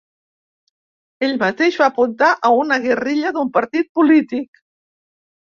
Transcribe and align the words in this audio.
Ell 1.27 1.35
mateix 1.43 1.77
va 1.81 1.89
apuntar 1.93 2.31
a 2.49 2.51
una 2.61 2.79
‘guerrilla’ 2.87 3.35
d’un 3.37 3.53
partit 3.59 3.93
polític. 4.01 4.61